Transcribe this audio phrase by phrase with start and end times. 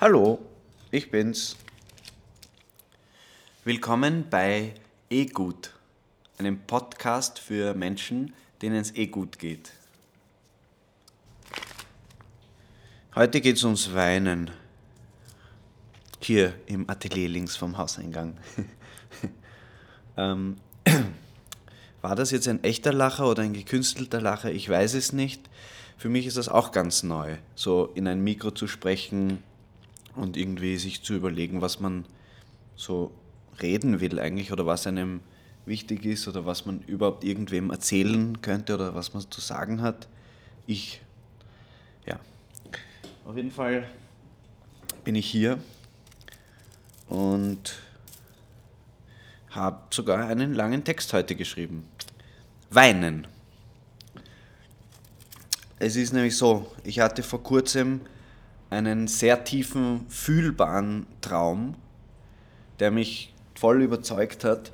[0.00, 0.40] Hallo,
[0.90, 1.56] ich bin's.
[3.64, 4.74] Willkommen bei
[5.08, 5.72] Eh Gut,
[6.38, 9.70] einem Podcast für Menschen, denen es eh gut geht.
[13.14, 14.50] Heute geht's ums Weinen.
[16.20, 18.36] Hier im Atelier links vom Hauseingang.
[20.16, 20.56] ähm,
[22.00, 24.50] war das jetzt ein echter Lacher oder ein gekünstelter Lacher?
[24.50, 25.48] Ich weiß es nicht.
[25.96, 29.44] Für mich ist das auch ganz neu, so in ein Mikro zu sprechen
[30.14, 32.04] und irgendwie sich zu überlegen, was man
[32.76, 33.12] so
[33.60, 35.20] reden will eigentlich oder was einem
[35.66, 40.08] wichtig ist oder was man überhaupt irgendwem erzählen könnte oder was man zu sagen hat.
[40.66, 41.00] Ich,
[42.06, 42.18] ja.
[43.24, 43.86] Auf jeden Fall
[45.04, 45.58] bin ich hier
[47.08, 47.78] und
[49.50, 51.86] habe sogar einen langen Text heute geschrieben.
[52.70, 53.26] Weinen.
[55.78, 58.00] Es ist nämlich so, ich hatte vor kurzem
[58.72, 61.74] einen sehr tiefen, fühlbaren Traum,
[62.80, 64.72] der mich voll überzeugt hat.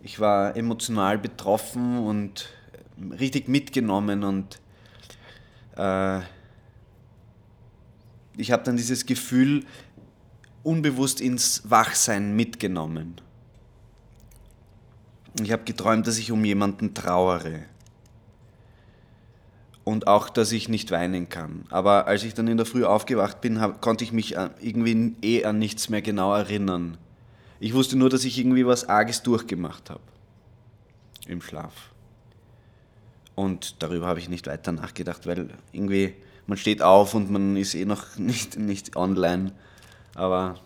[0.00, 2.50] Ich war emotional betroffen und
[3.18, 4.60] richtig mitgenommen und
[5.76, 6.20] äh,
[8.36, 9.64] ich habe dann dieses Gefühl
[10.62, 13.20] unbewusst ins Wachsein mitgenommen.
[15.42, 17.64] Ich habe geträumt, dass ich um jemanden trauere.
[19.88, 21.64] Und auch, dass ich nicht weinen kann.
[21.70, 25.46] Aber als ich dann in der Früh aufgewacht bin, hab, konnte ich mich irgendwie eh
[25.46, 26.98] an nichts mehr genau erinnern.
[27.58, 30.02] Ich wusste nur, dass ich irgendwie was Arges durchgemacht habe.
[31.26, 31.72] Im Schlaf.
[33.34, 36.12] Und darüber habe ich nicht weiter nachgedacht, weil irgendwie,
[36.46, 39.52] man steht auf und man ist eh noch nicht, nicht online.
[40.14, 40.60] Aber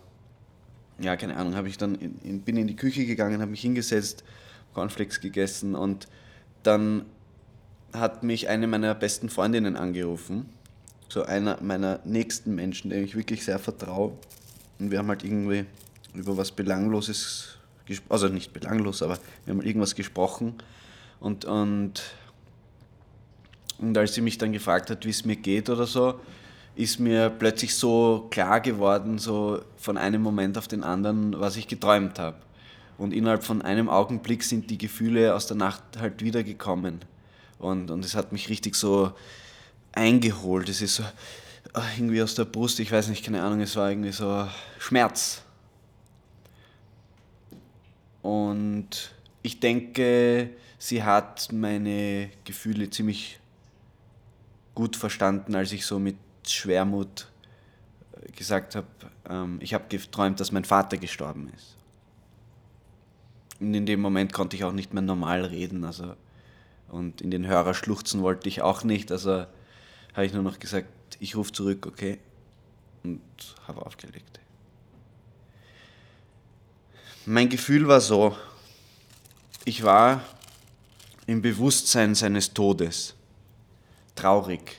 [0.99, 4.25] ja, keine Ahnung, habe ich dann in, bin in die Küche gegangen, habe mich hingesetzt,
[4.75, 6.09] Cornflakes gegessen und
[6.65, 7.05] dann
[7.93, 10.49] hat mich eine meiner besten Freundinnen angerufen.
[11.09, 14.13] So einer meiner nächsten Menschen, dem ich wirklich sehr vertraue.
[14.79, 15.67] Und wir haben halt irgendwie
[16.15, 20.55] über was Belangloses gesprochen, also nicht belanglos, aber wir haben halt irgendwas gesprochen.
[21.21, 22.03] Und, und,
[23.79, 26.19] und als sie mich dann gefragt hat, wie es mir geht oder so,
[26.75, 31.69] ist mir plötzlich so klar geworden, so von einem Moment auf den anderen, was ich
[31.69, 32.37] geträumt habe.
[32.99, 37.01] Und innerhalb von einem Augenblick sind die Gefühle aus der Nacht halt wiedergekommen.
[37.63, 39.13] Und, und es hat mich richtig so
[39.93, 40.69] eingeholt.
[40.69, 41.05] Es ist so
[41.73, 45.43] ah, irgendwie aus der Brust, ich weiß nicht, keine Ahnung, es war irgendwie so Schmerz.
[48.21, 49.13] Und
[49.43, 53.39] ich denke, sie hat meine Gefühle ziemlich
[54.75, 57.29] gut verstanden, als ich so mit Schwermut
[58.13, 58.89] äh, gesagt habe,
[59.29, 61.77] ähm, ich habe geträumt, dass mein Vater gestorben ist.
[63.61, 65.85] Und in dem Moment konnte ich auch nicht mehr normal reden.
[65.85, 66.17] Also,
[66.93, 69.11] und in den Hörer schluchzen wollte ich auch nicht.
[69.11, 69.47] Also
[70.13, 70.89] habe ich nur noch gesagt,
[71.19, 72.21] ich rufe zurück, okay?
[73.03, 73.21] Und
[73.67, 74.41] habe aufgelegt.
[77.25, 78.37] Mein Gefühl war so,
[79.65, 80.23] ich war
[81.27, 83.15] im Bewusstsein seines Todes,
[84.15, 84.79] traurig.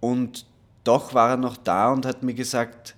[0.00, 0.46] Und
[0.82, 2.94] doch war er noch da und hat mir gesagt,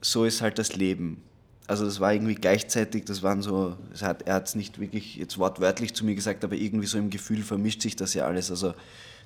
[0.00, 1.22] so ist halt das Leben.
[1.68, 5.38] Also das war irgendwie gleichzeitig, das waren so, hat, er hat es nicht wirklich jetzt
[5.38, 8.50] wortwörtlich zu mir gesagt, aber irgendwie so im Gefühl vermischt sich das ja alles.
[8.50, 8.74] Also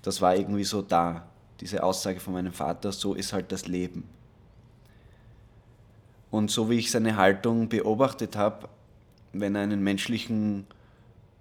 [0.03, 1.28] das war irgendwie so da,
[1.60, 4.02] diese Aussage von meinem Vater, so ist halt das Leben.
[6.32, 8.69] Und so wie ich seine Haltung beobachtet habe,
[9.32, 10.66] wenn er einen menschlichen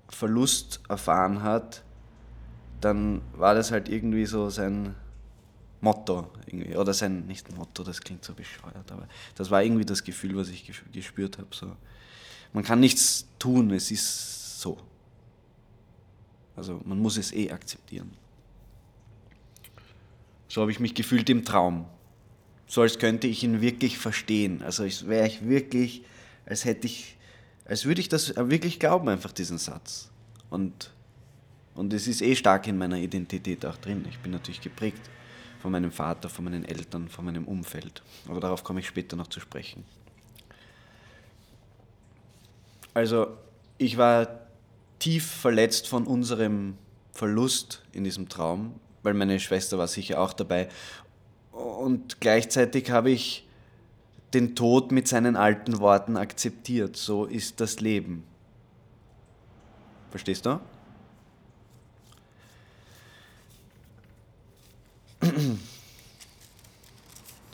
[0.08, 1.82] Verlust erfahren hat,
[2.80, 4.94] dann war das halt irgendwie so sein,
[5.82, 6.76] Motto irgendwie.
[6.76, 10.50] Oder sein, nicht Motto, das klingt so bescheuert, aber das war irgendwie das Gefühl, was
[10.50, 11.48] ich gespürt habe.
[11.52, 11.76] So.
[12.54, 14.78] Man kann nichts tun, es ist so.
[16.56, 18.12] Also man muss es eh akzeptieren.
[20.48, 21.86] So habe ich mich gefühlt im Traum.
[22.68, 24.62] So als könnte ich ihn wirklich verstehen.
[24.62, 26.04] Also als wäre ich wirklich,
[26.46, 27.18] als hätte ich,
[27.66, 30.12] als würde ich das wirklich glauben, einfach diesen Satz.
[30.50, 30.92] Und,
[31.74, 34.06] und es ist eh stark in meiner Identität auch drin.
[34.10, 35.02] Ich bin natürlich geprägt
[35.62, 38.02] von meinem Vater, von meinen Eltern, von meinem Umfeld.
[38.28, 39.84] Aber darauf komme ich später noch zu sprechen.
[42.94, 43.38] Also
[43.78, 44.28] ich war
[45.00, 46.78] tief verletzt von unserem
[47.14, 50.68] Verlust in diesem Traum, weil meine Schwester war sicher auch dabei.
[51.52, 53.48] Und gleichzeitig habe ich
[54.34, 56.96] den Tod mit seinen alten Worten akzeptiert.
[56.98, 58.24] So ist das Leben.
[60.10, 60.60] Verstehst du?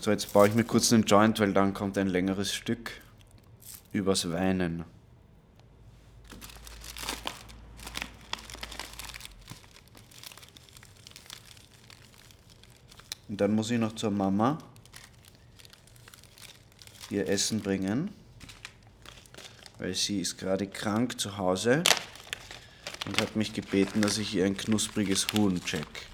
[0.07, 2.92] So, jetzt baue ich mir kurz einen Joint, weil dann kommt ein längeres Stück
[3.92, 4.86] übers Weinen.
[13.27, 14.59] Und dann muss ich noch zur Mama
[17.10, 18.10] ihr Essen bringen,
[19.77, 21.83] weil sie ist gerade krank zu Hause
[23.06, 26.07] und hat mich gebeten, dass ich ihr ein knuspriges Huhn check.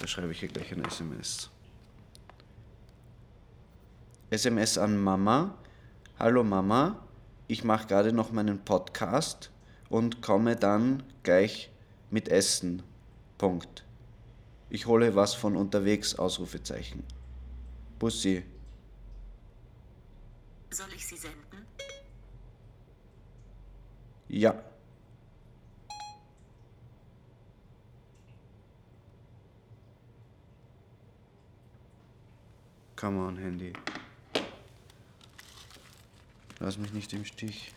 [0.00, 1.53] Da schreibe ich ihr gleich ein SMS.
[4.34, 5.56] SMS an Mama.
[6.18, 7.06] Hallo Mama,
[7.46, 9.52] ich mache gerade noch meinen Podcast
[9.88, 11.70] und komme dann gleich
[12.10, 12.82] mit Essen.
[13.38, 13.84] Punkt.
[14.70, 17.04] Ich hole was von unterwegs, Ausrufezeichen.
[18.00, 18.44] Bussi.
[20.70, 21.66] Soll ich sie senden?
[24.26, 24.60] Ja.
[32.96, 33.72] Come on, Handy.
[36.60, 37.72] Lass mich nicht im Stich.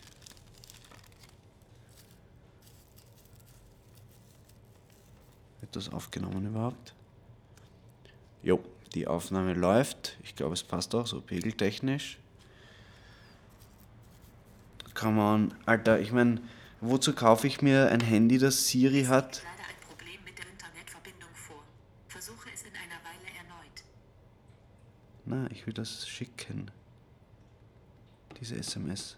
[5.62, 6.94] Wird das aufgenommen überhaupt?
[8.44, 8.64] Jo,
[8.94, 10.18] die Aufnahme läuft.
[10.24, 12.20] Ich glaube, es passt auch so pegeltechnisch.
[14.94, 16.42] Come on, Alter, ich meine,
[16.82, 19.44] wozu kaufe ich mir ein Handy, das Siri hat?
[25.26, 26.72] Na, ich will das schicken.
[28.40, 29.16] Diese SMS.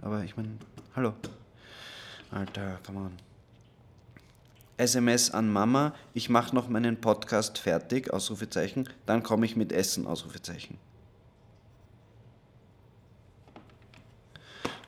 [0.00, 0.50] Aber ich meine,
[0.94, 1.12] hallo.
[2.30, 3.12] Alter, come on.
[4.76, 10.06] SMS an Mama, ich mache noch meinen Podcast fertig, Ausrufezeichen, dann komme ich mit Essen,
[10.06, 10.78] Ausrufezeichen.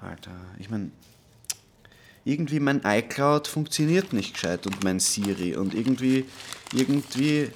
[0.01, 0.93] Alter, ich meine,
[2.25, 6.25] irgendwie mein iCloud funktioniert nicht gescheit und mein Siri und irgendwie,
[6.73, 7.51] irgendwie,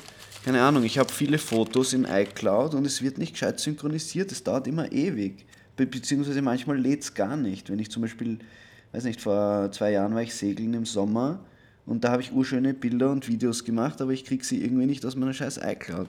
[0.45, 4.45] keine Ahnung, ich habe viele Fotos in iCloud und es wird nicht gescheit synchronisiert, es
[4.45, 5.47] dauert immer ewig,
[5.77, 7.71] Be beziehungsweise manchmal lädt es gar nicht.
[7.71, 8.39] Wenn ich zum Beispiel,
[8.93, 11.41] weiß nicht, vor zwei Jahren war ich segeln im Sommer
[11.87, 15.05] und da habe ich urschöne Bilder und Videos gemacht, aber ich kriege sie irgendwie nicht
[15.07, 16.09] aus meiner scheiß iCloud.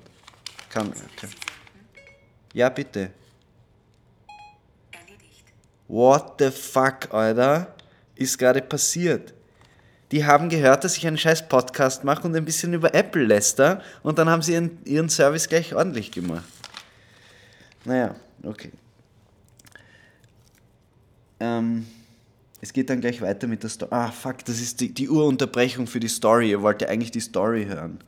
[0.69, 1.29] Kann, okay.
[2.53, 3.11] Ja, bitte.
[5.87, 7.73] What the fuck, Alter?
[8.15, 9.33] Ist gerade passiert.
[10.15, 13.81] Die haben gehört, dass ich einen scheiß Podcast mache und ein bisschen über Apple läster
[14.01, 16.45] und dann haben sie ihren, ihren Service gleich ordentlich gemacht.
[17.83, 18.71] Naja, okay.
[21.41, 21.85] Ähm,
[22.61, 23.91] es geht dann gleich weiter mit der Story.
[23.91, 26.51] Ah, fuck, das ist die, die Urunterbrechung für die Story.
[26.51, 27.99] Ihr wollt ja eigentlich die Story hören.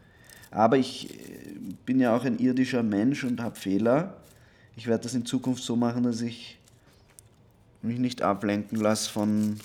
[0.49, 4.15] Aber ich äh, bin ja auch ein irdischer Mensch und habe Fehler.
[4.77, 6.57] Ich werde das in Zukunft so machen, dass ich
[7.81, 9.59] mich nicht ablenken lasse von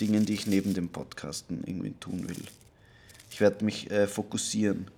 [0.00, 2.42] Dingen, die ich neben dem Podcasten irgendwie tun will.
[3.30, 4.88] Ich werde mich äh, fokussieren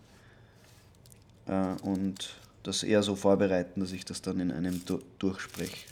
[1.46, 5.86] äh, und das eher so vorbereiten, dass ich das dann in einem du durchspreche.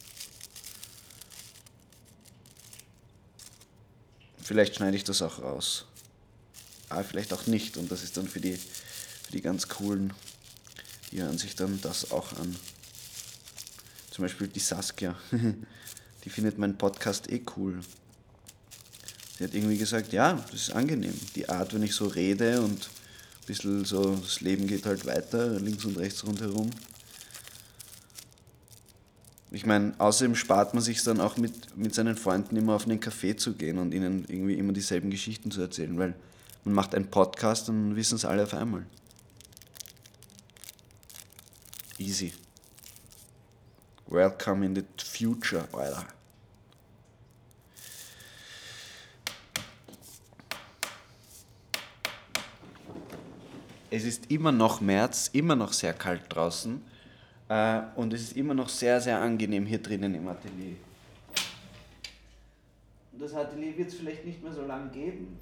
[4.43, 5.85] Vielleicht schneide ich das auch raus.
[6.89, 7.77] Aber vielleicht auch nicht.
[7.77, 10.15] Und das ist dann für die, für die ganz coolen,
[11.13, 12.57] die hören sich dann das auch an.
[14.11, 15.15] Zum Beispiel die Saskia.
[16.25, 17.81] Die findet meinen Podcast eh cool.
[19.39, 21.15] Sie hat irgendwie gesagt, ja, das ist angenehm.
[21.37, 25.61] Die Art, wenn ich so rede und ein bisschen so, das Leben geht halt weiter,
[25.61, 26.71] links und rechts rundherum.
[29.53, 32.99] Ich meine, außerdem spart man sich dann auch mit, mit seinen Freunden immer auf einen
[32.99, 36.15] Café zu gehen und ihnen irgendwie immer dieselben Geschichten zu erzählen, weil
[36.65, 38.85] man macht einen Podcast und wissen es alle auf einmal.
[41.97, 42.33] Easy.
[44.09, 46.18] Welcome in the future, Alter.
[53.91, 56.83] Es ist immer noch März, immer noch sehr kalt draußen
[57.49, 60.77] äh, und es ist immer noch sehr, sehr angenehm hier drinnen im Atelier.
[63.13, 65.39] Und das Atelier wird es vielleicht nicht mehr so lange geben.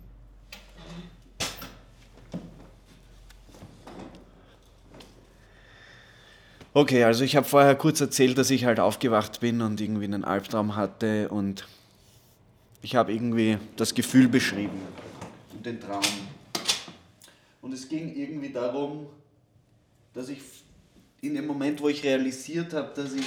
[6.73, 10.25] Okay, also ich habe vorher kurz erzählt, dass ich halt aufgewacht bin und irgendwie einen
[10.25, 11.67] Albtraum hatte und
[12.83, 14.83] ich habe irgendwie das Gefühl beschrieben
[15.53, 16.03] und den Traum.
[17.67, 19.09] Und es ging irgendwie darum,
[20.15, 20.41] dass ich
[21.21, 23.27] in dem Moment, wo ich realisiert habe, dass ich,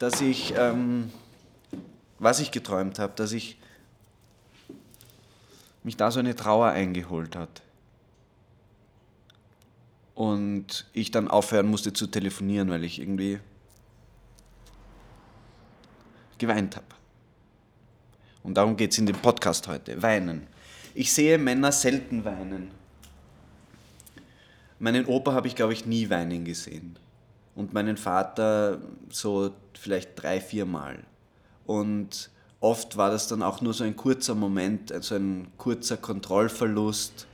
[0.00, 1.08] dass ich, ähm,
[2.18, 3.58] was ich geträumt habe, dass ich
[5.84, 7.62] mich da so eine Trauer eingeholt hat.
[10.16, 13.38] Und ich dann aufhören musste zu telefonieren, weil ich irgendwie
[16.38, 16.86] geweint habe.
[18.42, 20.02] Und darum geht es in dem Podcast heute.
[20.02, 20.48] Weinen.
[20.92, 22.81] Ich sehe Männer selten weinen.
[24.82, 26.98] Meinen Opa habe ich, glaube ich, nie weinen gesehen.
[27.54, 31.04] Und meinen Vater so vielleicht drei, vier Mal.
[31.66, 37.26] Und oft war das dann auch nur so ein kurzer Moment, also ein kurzer Kontrollverlust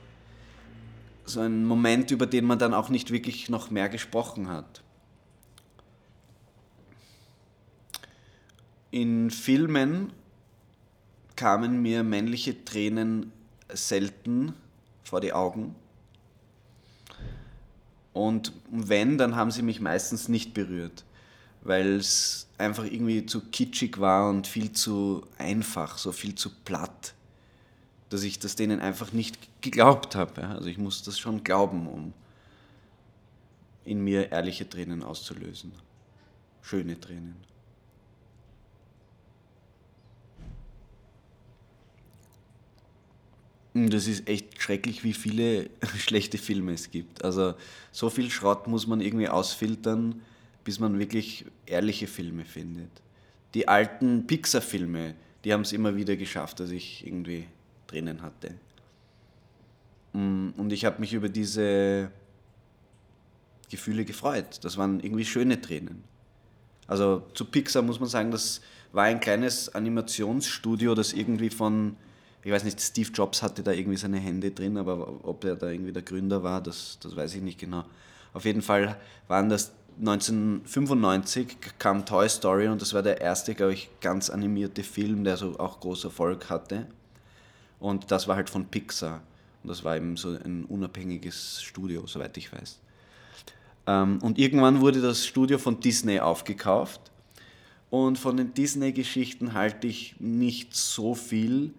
[1.29, 4.81] so ein Moment, über den man dann auch nicht wirklich noch mehr gesprochen hat.
[8.91, 10.11] In Filmen
[11.35, 13.31] kamen mir männliche Tränen
[13.71, 14.53] selten
[15.03, 15.75] vor die Augen.
[18.19, 21.05] Und wenn, dann haben sie mich meistens nicht berührt,
[21.61, 27.13] weil es einfach irgendwie zu kitschig war und viel zu einfach, so viel zu platt,
[28.09, 30.47] dass ich das denen einfach nicht geglaubt habe.
[30.49, 32.13] Also ich muss das schon glauben, um
[33.85, 35.71] in mir ehrliche Tränen auszulösen.
[36.61, 37.48] Schöne Tränen.
[43.87, 47.23] Das ist echt schrecklich, wie viele schlechte Filme es gibt.
[47.23, 47.53] Also
[47.91, 50.21] so viel Schrott muss man irgendwie ausfiltern,
[50.63, 52.89] bis man wirklich ehrliche Filme findet.
[53.53, 57.47] Die alten Pixar-Filme, die haben es immer wieder geschafft, dass ich irgendwie
[57.87, 58.55] drinnen hatte.
[60.13, 62.11] Mm, und ich habe mich über diese
[63.69, 64.59] Gefühle gefreut.
[64.63, 66.03] Das waren irgendwie schöne Tränen.
[66.87, 71.95] Also zu Pixar muss man sagen, das war ein kleines Animationsstudio, das irgendwie von
[72.43, 75.69] ich weiß nicht, Steve Jobs hatte da irgendwie seine Hände drin, aber ob er da
[75.69, 77.83] irgendwie der Gründer war, das, das weiß ich nicht genau.
[78.33, 83.73] Auf jeden Fall waren das 1995 kam Toy Story und das war der erste, glaube
[83.73, 86.87] ich, ganz animierte Film, der so auch großen Erfolg hatte.
[87.79, 89.21] Und das war halt von Pixar.
[89.61, 92.79] Und das war eben so ein unabhängiges Studio, soweit ich weiß.
[93.87, 97.01] Ähm, und irgendwann wurde das Studio von Disney aufgekauft.
[97.89, 101.73] Und von den Disney-Geschichten halte ich nicht so viel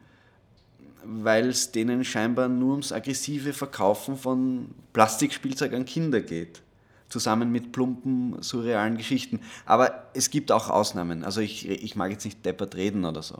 [1.05, 6.63] weil es denen scheinbar nur ums aggressive Verkaufen von Plastikspielzeug an Kinder geht.
[7.09, 9.41] Zusammen mit plumpen, surrealen Geschichten.
[9.67, 11.25] Aber es gibt auch Ausnahmen.
[11.25, 13.39] Also ich, ich mag jetzt nicht deppert reden oder so.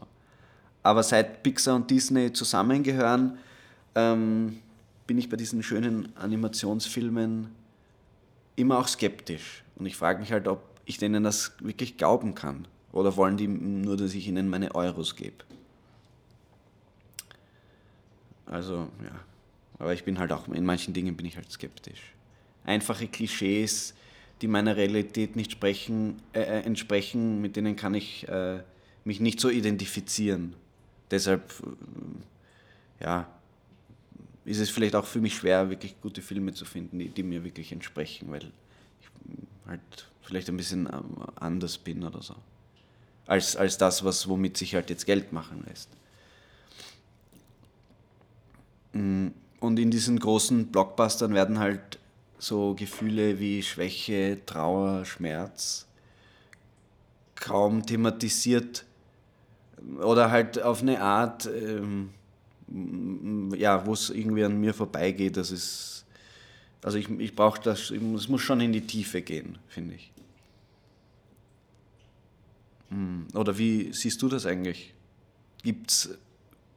[0.83, 3.39] Aber seit Pixar und Disney zusammengehören,
[3.95, 4.59] ähm,
[5.07, 7.49] bin ich bei diesen schönen Animationsfilmen
[8.57, 9.65] immer auch skeptisch.
[9.77, 12.67] Und ich frage mich halt, ob ich denen das wirklich glauben kann.
[12.93, 15.45] Oder wollen die nur, dass ich ihnen meine Euros gebe?
[18.51, 19.25] Also, ja.
[19.79, 22.13] Aber ich bin halt auch, in manchen Dingen bin ich halt skeptisch.
[22.65, 23.95] Einfache Klischees,
[24.43, 28.61] die meiner Realität nicht sprechen, äh, äh, entsprechen, mit denen kann ich äh,
[29.05, 30.55] mich nicht so identifizieren.
[31.11, 31.51] Deshalb,
[32.99, 33.29] äh, ja,
[34.45, 37.45] ist es vielleicht auch für mich schwer, wirklich gute Filme zu finden, die, die mir
[37.45, 38.51] wirklich entsprechen, weil
[39.01, 39.09] ich
[39.67, 42.35] halt vielleicht ein bisschen ähm, anders bin oder so.
[43.27, 45.89] Als, als das, was, womit sich halt jetzt Geld machen lässt.
[48.93, 49.29] Mm,
[49.61, 51.99] und in diesen großen Blockbustern werden halt
[52.39, 55.87] so Gefühle wie Schwäche, Trauer, Schmerz
[57.41, 58.85] kaum thematisiert
[60.03, 62.11] oder halt auf eine Art, ähm,
[63.57, 65.37] ja, wo es irgendwie an mir vorbeigeht.
[65.37, 66.05] Das ist,
[66.83, 70.13] also ich, ich brauche das, es muss schon in die Tiefe gehen, finde ich.
[72.91, 74.95] Mm, oder wie siehst du das eigentlich?
[75.63, 76.19] Gibt es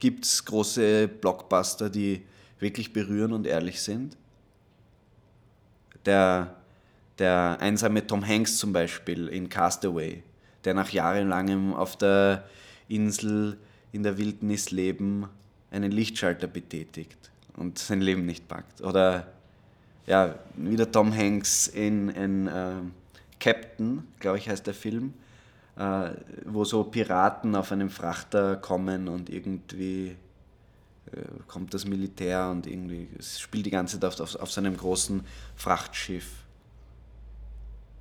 [0.00, 2.22] Gibt es große Blockbuster, die
[2.58, 4.16] wirklich berühren und ehrlich sind?
[6.04, 6.56] Der,
[7.18, 10.22] der einsame Tom Hanks zum Beispiel in Castaway,
[10.64, 12.44] der nach jahrelangem auf der
[12.88, 13.56] Insel
[13.92, 15.28] in der Wildnis leben
[15.70, 18.80] einen Lichtschalter betätigt und sein Leben nicht packt.
[18.80, 19.26] Oder
[20.06, 22.74] ja, wieder Tom Hanks in, in äh,
[23.40, 25.14] Captain, glaube ich heißt der Film,
[25.76, 26.10] äh,
[26.44, 30.16] wo so Piraten auf einem Frachter kommen und irgendwie
[31.12, 34.76] äh, kommt das Militär und irgendwie es spielt die ganze Zeit auf, auf, auf seinem
[34.76, 35.24] großen
[35.56, 36.30] Frachtschiff.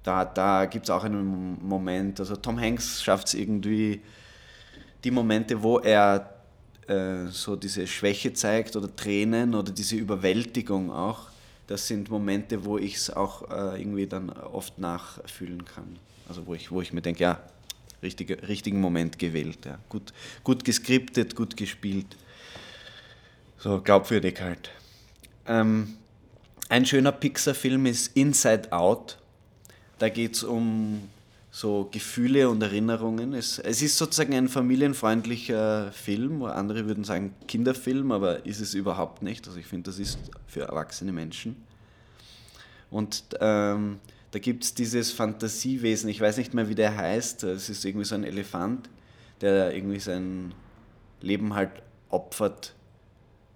[0.03, 4.01] Da, da gibt es auch einen Moment, also Tom Hanks schafft es irgendwie,
[5.03, 6.29] die Momente, wo er
[6.87, 11.29] äh, so diese Schwäche zeigt oder Tränen oder diese Überwältigung auch,
[11.67, 15.97] das sind Momente, wo ich es auch äh, irgendwie dann oft nachfühlen kann.
[16.27, 17.39] Also wo ich, wo ich mir denke, ja,
[18.03, 19.65] richtige, richtigen Moment gewählt.
[19.65, 19.79] Ja.
[19.89, 22.17] Gut, gut geskriptet, gut gespielt.
[23.57, 24.69] So glaubwürdig halt.
[25.47, 25.95] Ähm,
[26.69, 29.17] ein schöner Pixar-Film ist Inside Out.
[29.99, 31.09] Da geht es um
[31.51, 33.33] so Gefühle und Erinnerungen.
[33.33, 38.73] Es, es ist sozusagen ein familienfreundlicher Film, wo andere würden sagen Kinderfilm, aber ist es
[38.73, 39.47] überhaupt nicht.
[39.47, 40.17] Also ich finde, das ist
[40.47, 41.55] für erwachsene Menschen.
[42.89, 43.99] Und ähm,
[44.33, 48.05] da gibt es dieses Fantasiewesen, ich weiß nicht mehr, wie der heißt, es ist irgendwie
[48.05, 48.89] so ein Elefant,
[49.41, 50.55] der irgendwie sein
[51.21, 51.69] Leben halt
[52.09, 52.73] opfert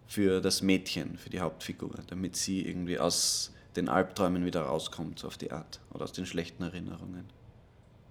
[0.05, 5.27] für das Mädchen, für die Hauptfigur, damit sie irgendwie aus den Albträumen wieder rauskommt, so
[5.27, 7.25] auf die Art, oder aus den schlechten Erinnerungen.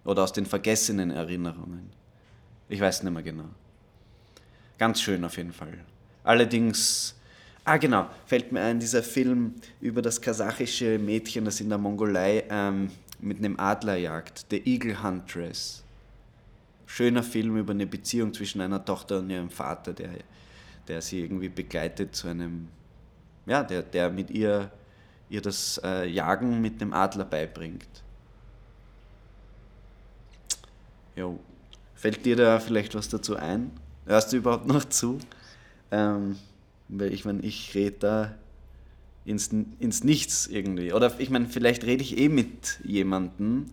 [0.05, 1.91] Oder aus den vergessenen Erinnerungen.
[2.69, 3.51] Ich weiß nicht mehr genau.
[4.77, 5.79] Ganz schön auf jeden Fall.
[6.25, 7.16] Allerdings
[7.69, 12.45] Ah, genau, fällt mir ein, dieser Film über das kasachische Mädchen, das in der Mongolei
[12.49, 15.83] ähm, mit einem Adler jagt, The Eagle Huntress.
[16.87, 20.11] Schöner Film über eine Beziehung zwischen einer Tochter und ihrem Vater, der,
[20.87, 22.69] der sie irgendwie begleitet zu einem,
[23.47, 24.71] ja, der, der mit ihr,
[25.29, 28.05] ihr das äh, Jagen mit dem Adler beibringt.
[31.17, 31.41] Jo.
[31.97, 33.73] Fällt dir da vielleicht was dazu ein?
[34.07, 35.19] Hörst du überhaupt noch zu?
[35.91, 36.37] Ähm,
[36.89, 38.35] weil ich meine, ich rede da
[39.25, 39.51] ins,
[39.81, 40.93] ins Nichts irgendwie.
[40.93, 43.67] Oder ich meine, vielleicht rede ich eh mit jemandem.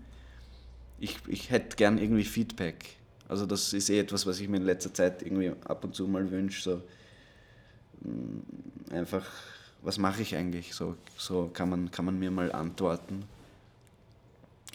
[1.00, 2.98] Ich, ich hätte gern irgendwie Feedback.
[3.28, 6.08] Also das ist eh etwas, was ich mir in letzter Zeit irgendwie ab und zu
[6.08, 6.62] mal wünsche.
[6.62, 6.82] So,
[8.02, 9.26] mm, einfach,
[9.82, 10.74] was mache ich eigentlich?
[10.74, 13.26] So, so kann, man, kann man mir mal antworten.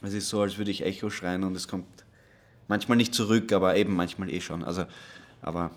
[0.03, 1.87] Es ist so, als würde ich Echo schreien und es kommt
[2.69, 4.63] manchmal nicht zurück, aber eben manchmal eh schon.
[4.63, 4.85] Also,
[5.43, 5.73] aber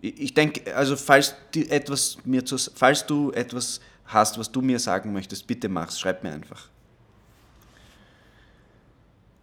[0.00, 4.78] ich denke, also falls, die etwas mir zu, falls du etwas hast, was du mir
[4.78, 6.68] sagen möchtest, bitte mach's, schreib mir einfach.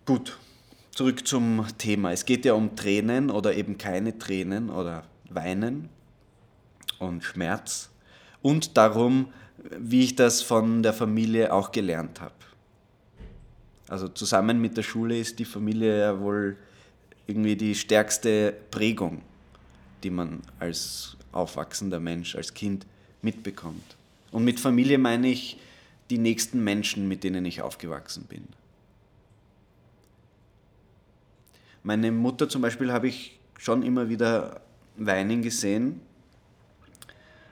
[0.05, 0.37] Gut,
[0.91, 2.11] zurück zum Thema.
[2.11, 5.89] Es geht ja um Tränen oder eben keine Tränen oder Weinen
[6.99, 7.89] und Schmerz
[8.41, 9.33] und darum,
[9.79, 12.33] wie ich das von der Familie auch gelernt habe.
[13.87, 16.57] Also zusammen mit der Schule ist die Familie ja wohl
[17.27, 19.21] irgendwie die stärkste Prägung
[20.03, 22.85] die man als aufwachsender Mensch, als Kind
[23.21, 23.95] mitbekommt.
[24.31, 25.57] Und mit Familie meine ich
[26.09, 28.43] die nächsten Menschen, mit denen ich aufgewachsen bin.
[31.83, 34.61] Meine Mutter zum Beispiel habe ich schon immer wieder
[34.97, 36.01] weinen gesehen,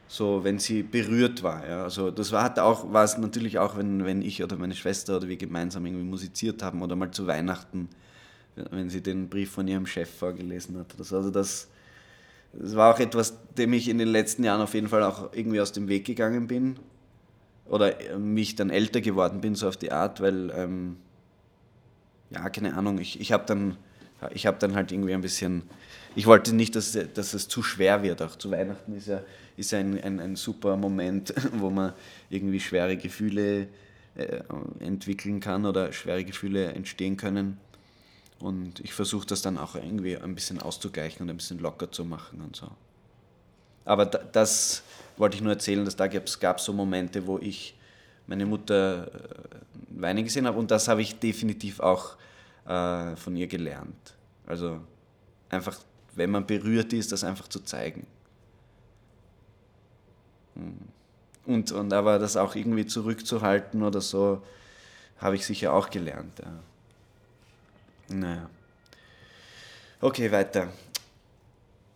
[0.07, 1.67] so wenn sie berührt war.
[1.67, 1.83] Ja.
[1.83, 5.17] Also das war, hat auch, war es natürlich auch, wenn, wenn ich oder meine Schwester
[5.17, 7.89] oder wir gemeinsam irgendwie musiziert haben oder mal zu Weihnachten,
[8.55, 10.93] wenn sie den Brief von ihrem Chef vorgelesen hat.
[10.97, 11.67] Also das,
[12.53, 15.61] das war auch etwas, dem ich in den letzten Jahren auf jeden Fall auch irgendwie
[15.61, 16.77] aus dem Weg gegangen bin.
[17.65, 20.97] Oder äh, mich dann älter geworden bin, so auf die Art, weil, ähm,
[22.29, 23.77] ja, keine Ahnung, ich, ich habe dann,
[24.21, 25.63] hab dann halt irgendwie ein bisschen,
[26.15, 28.21] ich wollte nicht, dass, dass es zu schwer wird.
[28.21, 29.21] Auch zu Weihnachten ist ja,
[29.55, 31.93] ist ein, ein, ein super Moment, wo man
[32.29, 33.67] irgendwie schwere Gefühle
[34.15, 34.41] äh,
[34.79, 37.57] entwickeln kann oder schwere Gefühle entstehen können.
[38.41, 42.05] Und ich versuche das dann auch irgendwie ein bisschen auszugleichen und ein bisschen locker zu
[42.05, 42.67] machen und so.
[43.85, 44.83] Aber das
[45.17, 47.77] wollte ich nur erzählen, dass da es gab so Momente, wo ich
[48.27, 49.11] meine Mutter äh,
[49.89, 52.15] weinen gesehen habe und das habe ich definitiv auch
[52.65, 54.15] äh, von ihr gelernt.
[54.45, 54.79] Also
[55.49, 55.77] einfach,
[56.15, 58.07] wenn man berührt ist, das einfach zu zeigen.
[60.55, 60.77] Hm.
[61.45, 64.43] Und, und aber das auch irgendwie zurückzuhalten oder so,
[65.17, 66.39] habe ich sicher auch gelernt.
[66.39, 66.59] Ja.
[68.19, 68.49] Naja.
[70.01, 70.69] Okay, weiter.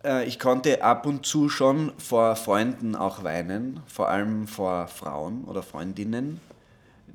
[0.04, 5.44] Äh, ich konnte ab und zu schon vor Freunden auch weinen, vor allem vor Frauen
[5.44, 6.40] oder Freundinnen,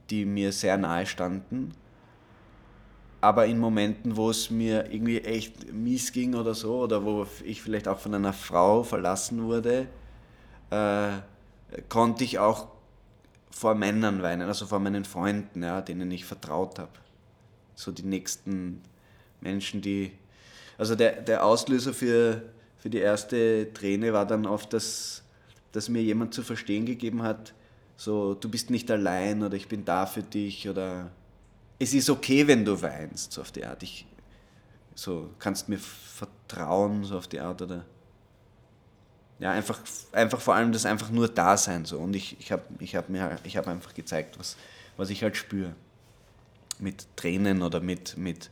[0.10, 1.74] die mir sehr nahe standen.
[3.22, 7.62] Aber in Momenten, wo es mir irgendwie echt mies ging oder so, oder wo ich
[7.62, 9.88] vielleicht auch von einer Frau verlassen wurde,
[10.72, 11.12] äh,
[11.88, 12.68] konnte ich auch
[13.52, 16.92] vor Männern weinen, also vor meinen Freunden, ja, denen ich vertraut habe.
[17.76, 18.82] So die nächsten
[19.42, 20.12] Menschen, die.
[20.78, 22.42] Also der, der Auslöser für,
[22.78, 25.22] für die erste Träne war dann oft, dass,
[25.72, 27.54] dass mir jemand zu verstehen gegeben hat,
[27.98, 31.12] so, du bist nicht allein oder ich bin da für dich oder
[31.78, 33.84] es ist okay, wenn du weinst, so auf die Art.
[33.84, 34.08] Ich,
[34.96, 37.86] so, kannst mir vertrauen, so auf die Art oder
[39.38, 39.80] ja, einfach,
[40.12, 43.08] einfach vor allem das einfach nur da sein so und ich, ich habe ich hab
[43.10, 44.56] hab einfach gezeigt, was,
[44.98, 45.76] was ich halt spüre.
[46.82, 48.50] Mit Tränen oder mit, mit,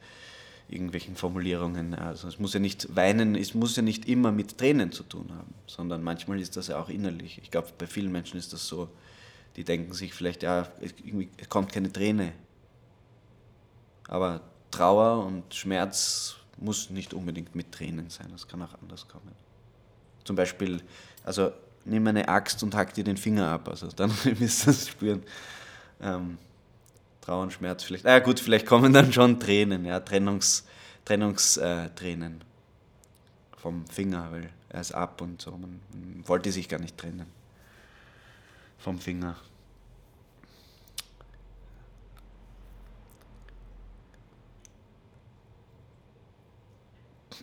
[0.69, 1.95] irgendwelchen Formulierungen.
[1.95, 5.29] Also es muss ja nicht weinen, es muss ja nicht immer mit Tränen zu tun
[5.35, 7.39] haben, sondern manchmal ist das ja auch innerlich.
[7.43, 8.89] Ich glaube, bei vielen Menschen ist das so,
[9.55, 12.33] die denken sich vielleicht, ja, es kommt keine Träne.
[14.07, 19.31] Aber Trauer und Schmerz muss nicht unbedingt mit Tränen sein, das kann auch anders kommen.
[20.23, 20.81] Zum Beispiel,
[21.23, 21.51] also
[21.85, 25.23] nimm eine Axt und hack dir den Finger ab, also dann wirst du das spüren.
[26.01, 26.37] Ähm,
[27.29, 28.07] Trauer und Schmerz vielleicht.
[28.07, 30.65] Ah gut, vielleicht kommen dann schon Tränen, ja, Trennungs,
[31.05, 35.51] Trennungstränen äh, vom Finger, weil er ist ab und so.
[35.51, 37.27] Man, man wollte sich gar nicht trennen
[38.79, 39.35] vom Finger.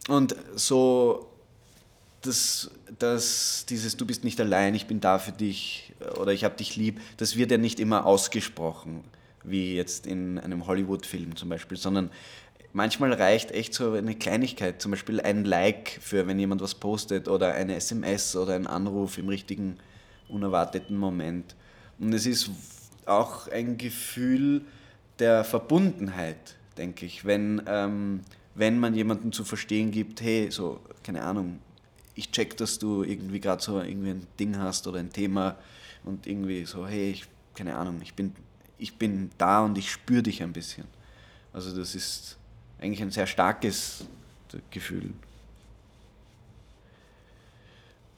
[0.09, 1.31] Und so,
[2.23, 6.57] dass, dass dieses Du bist nicht allein, ich bin da für dich oder ich habe
[6.57, 9.05] dich lieb, das wird ja nicht immer ausgesprochen
[9.49, 12.11] wie jetzt in einem Hollywood-Film zum Beispiel, sondern
[12.73, 17.29] manchmal reicht echt so eine Kleinigkeit, zum Beispiel ein Like für, wenn jemand was postet
[17.29, 19.79] oder eine SMS oder ein Anruf im richtigen,
[20.29, 21.55] unerwarteten Moment.
[21.99, 22.51] Und es ist
[23.07, 24.63] auch ein Gefühl
[25.19, 28.21] der Verbundenheit, denke ich, wenn, ähm,
[28.55, 31.61] wenn man jemandem zu verstehen gibt, hey, so, keine Ahnung,
[32.15, 35.57] ich check, dass du irgendwie gerade so irgendwie ein Ding hast oder ein Thema
[36.05, 38.33] und irgendwie so, hey, ich, keine Ahnung, ich bin,
[38.79, 40.85] ich bin da und ich spüre dich ein bisschen.
[41.53, 42.37] Also das ist
[42.79, 44.05] eigentlich ein sehr starkes
[44.71, 45.13] Gefühl.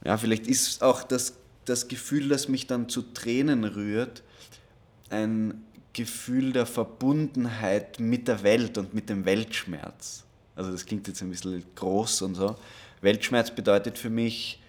[0.05, 4.23] Ja, vielleicht ist auch das, das Gefühl, das mich dann zu Tränen rührt,
[5.11, 10.25] ein Gefühl der Verbundenheit mit der Welt und mit dem Weltschmerz.
[10.55, 12.57] Also das klingt jetzt ein bisschen groß und so.
[13.01, 14.61] Weltschmerz bedeutet für mich,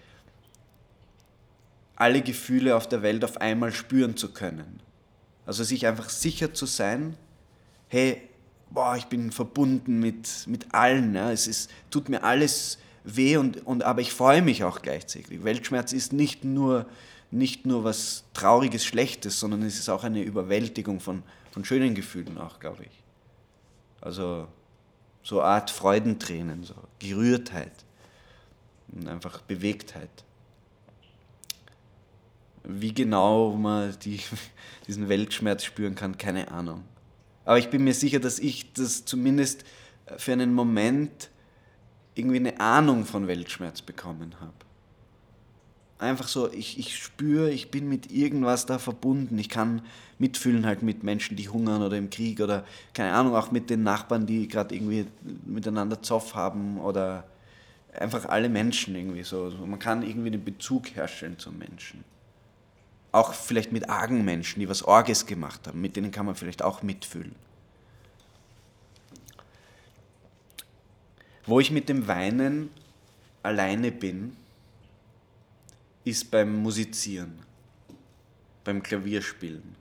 [1.96, 4.80] alle Gefühle auf der Welt auf einmal spüren zu können.
[5.46, 7.16] Also sich einfach sicher zu sein,
[7.88, 8.22] hey,
[8.70, 11.14] boah, ich bin verbunden mit, mit allen.
[11.14, 11.32] Ja.
[11.32, 15.42] Es ist, tut mir alles weh, und, und, aber ich freue mich auch gleichzeitig.
[15.44, 16.86] Weltschmerz ist nicht nur,
[17.30, 22.38] nicht nur was Trauriges, Schlechtes, sondern es ist auch eine Überwältigung von, von schönen Gefühlen
[22.38, 23.02] auch, glaube ich.
[24.00, 24.48] Also
[25.22, 27.72] so eine Art Freudentränen, so Gerührtheit
[28.92, 30.10] und einfach Bewegtheit.
[32.64, 34.20] Wie genau man die,
[34.86, 36.84] diesen Weltschmerz spüren kann, keine Ahnung.
[37.44, 39.64] Aber ich bin mir sicher, dass ich das zumindest
[40.16, 41.30] für einen Moment
[42.14, 44.52] irgendwie eine Ahnung von Weltschmerz bekommen habe.
[45.98, 49.38] Einfach so, ich, ich spüre, ich bin mit irgendwas da verbunden.
[49.38, 49.82] Ich kann
[50.18, 53.82] mitfühlen halt mit Menschen, die hungern oder im Krieg oder keine Ahnung, auch mit den
[53.82, 55.06] Nachbarn, die gerade irgendwie
[55.44, 57.24] miteinander Zoff haben oder
[57.92, 59.52] einfach alle Menschen irgendwie so.
[59.66, 62.02] Man kann irgendwie den Bezug herstellen zum Menschen
[63.12, 66.62] auch vielleicht mit argen Menschen, die was Orges gemacht haben, mit denen kann man vielleicht
[66.62, 67.34] auch mitfühlen.
[71.46, 72.70] Wo ich mit dem Weinen
[73.42, 74.36] alleine bin,
[76.04, 77.38] ist beim Musizieren,
[78.64, 79.74] beim Klavierspielen.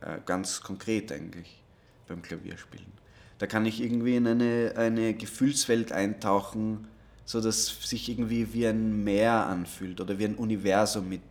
[0.00, 1.62] Äh, ganz konkret eigentlich,
[2.06, 2.92] beim Klavierspielen.
[3.38, 6.86] Da kann ich irgendwie in eine, eine Gefühlswelt eintauchen,
[7.24, 11.22] so dass sich irgendwie wie ein Meer anfühlt oder wie ein Universum mit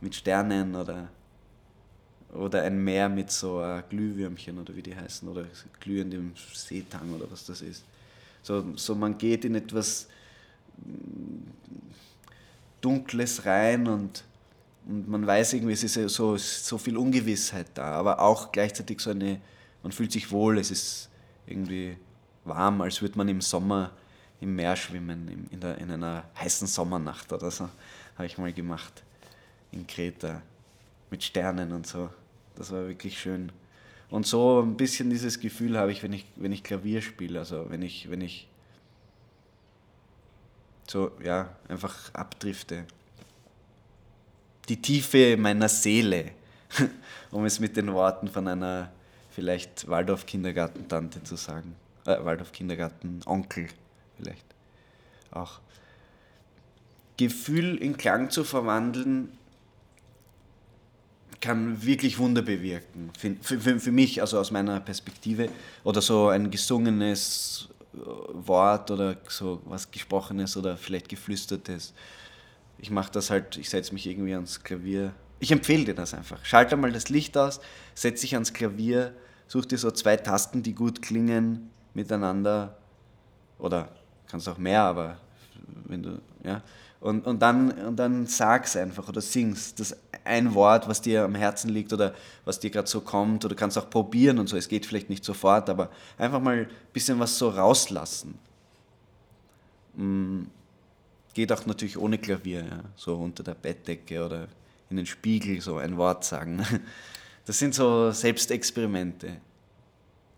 [0.00, 1.08] mit Sternen oder,
[2.32, 5.44] oder ein Meer mit so uh, Glühwürmchen oder wie die heißen oder
[5.80, 7.84] glühendem Seetang oder was das ist.
[8.42, 10.08] So, so man geht in etwas
[10.78, 11.50] mm,
[12.80, 14.24] Dunkles rein und,
[14.86, 19.10] und man weiß irgendwie, es ist so, so viel Ungewissheit da, aber auch gleichzeitig so
[19.10, 19.40] eine,
[19.82, 21.08] man fühlt sich wohl, es ist
[21.46, 21.96] irgendwie
[22.44, 23.90] warm, als würde man im Sommer
[24.40, 27.68] im Meer schwimmen, in, der, in einer heißen Sommernacht oder so,
[28.16, 29.02] habe ich mal gemacht
[29.72, 30.42] in Kreta
[31.10, 32.10] mit Sternen und so.
[32.56, 33.52] Das war wirklich schön.
[34.10, 37.38] Und so ein bisschen dieses Gefühl habe ich, wenn ich, wenn ich Klavier spiele.
[37.38, 38.48] Also wenn ich, wenn ich
[40.86, 42.84] so, ja, einfach abdrifte.
[44.68, 46.32] Die Tiefe meiner Seele,
[47.30, 48.90] um es mit den Worten von einer
[49.30, 51.76] vielleicht Waldorf-Kindergartentante zu sagen.
[52.06, 53.68] Äh, Waldorf-Kindergarten-Onkel
[54.16, 54.44] vielleicht
[55.30, 55.60] auch.
[57.16, 59.37] Gefühl in Klang zu verwandeln,
[61.40, 63.10] kann wirklich Wunder bewirken.
[63.16, 65.48] Für, für, für mich, also aus meiner Perspektive,
[65.84, 67.98] oder so ein gesungenes äh,
[68.32, 71.94] Wort oder so was Gesprochenes oder vielleicht Geflüstertes.
[72.78, 75.12] Ich mache das halt, ich setze mich irgendwie ans Klavier.
[75.40, 76.44] Ich empfehle dir das einfach.
[76.44, 77.60] Schalte mal das Licht aus,
[77.94, 79.14] setze dich ans Klavier,
[79.46, 82.76] such dir so zwei Tasten, die gut klingen miteinander.
[83.58, 83.88] Oder
[84.28, 85.18] kannst auch mehr, aber
[85.86, 86.62] wenn du, ja.
[87.00, 89.74] Und, und, dann, und dann sag's einfach oder sing's.
[89.74, 89.96] Das
[90.28, 93.78] ein Wort, was dir am Herzen liegt oder was dir gerade so kommt oder kannst
[93.78, 94.56] auch probieren und so.
[94.56, 98.38] Es geht vielleicht nicht sofort, aber einfach mal ein bisschen was so rauslassen.
[99.94, 100.42] Mm,
[101.34, 102.80] geht auch natürlich ohne Klavier, ja.
[102.94, 104.48] so unter der Bettdecke oder
[104.90, 106.64] in den Spiegel so ein Wort sagen.
[107.46, 109.38] Das sind so Selbstexperimente.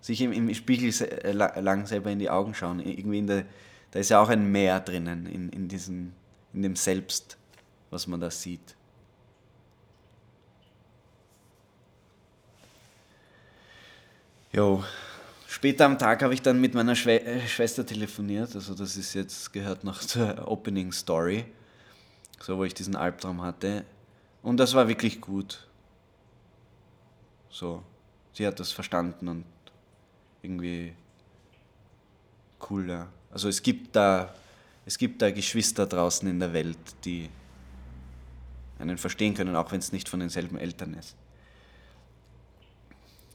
[0.00, 2.78] Sich im, im Spiegel äh, lang selber in die Augen schauen.
[2.78, 3.46] Irgendwie in der,
[3.90, 6.12] da ist ja auch ein Meer drinnen in, in diesem
[6.52, 7.36] in dem Selbst,
[7.90, 8.76] was man da sieht.
[14.52, 14.82] Jo,
[15.46, 19.14] später am Tag habe ich dann mit meiner Schwe äh, Schwester telefoniert, also das ist
[19.14, 21.44] jetzt gehört noch zur Opening Story,
[22.40, 23.84] so wo ich diesen Albtraum hatte
[24.42, 25.66] und das war wirklich gut.
[27.48, 27.82] So,
[28.32, 29.44] sie hat das verstanden und
[30.42, 30.94] irgendwie
[32.68, 33.08] cool, ja.
[33.30, 34.34] Also es gibt da
[34.86, 37.28] es gibt da Geschwister draußen in der Welt, die
[38.78, 41.14] einen verstehen können, auch wenn es nicht von denselben Eltern ist.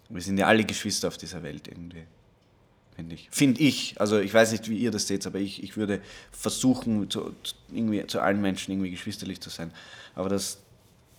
[0.09, 2.03] Wir sind ja alle Geschwister auf dieser Welt irgendwie.
[2.95, 3.27] finde ich.
[3.31, 3.99] Finde ich.
[3.99, 7.33] Also ich weiß nicht, wie ihr das seht, aber ich, ich würde versuchen, zu,
[7.71, 9.71] irgendwie, zu allen Menschen irgendwie geschwisterlich zu sein.
[10.13, 10.59] Aber das,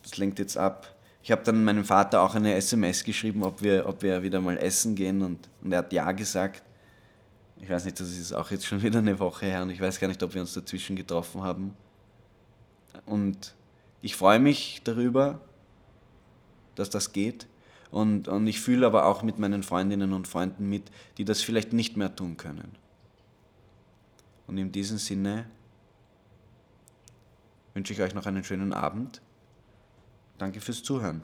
[0.02, 0.94] das lenkt jetzt ab.
[1.22, 4.56] Ich habe dann meinem Vater auch eine SMS geschrieben, ob wir, ob wir wieder mal
[4.58, 6.62] essen gehen und, und er hat ja gesagt.
[7.60, 9.98] Ich weiß nicht, das ist auch jetzt schon wieder eine Woche her und ich weiß
[9.98, 11.74] gar nicht, ob wir uns dazwischen getroffen haben.
[13.06, 13.54] Und
[14.02, 15.40] ich freue mich darüber,
[16.74, 17.46] dass das geht.
[17.90, 21.72] Und, und ich fühle aber auch mit meinen Freundinnen und Freunden mit, die das vielleicht
[21.72, 22.72] nicht mehr tun können.
[24.46, 25.46] Und in diesem Sinne
[27.74, 29.20] wünsche ich euch noch einen schönen Abend.
[30.38, 31.22] Danke fürs Zuhören.